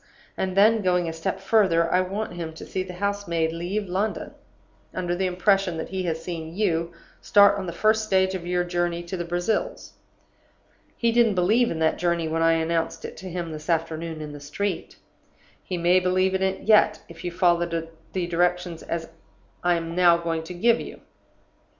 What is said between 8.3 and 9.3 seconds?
of your journey to the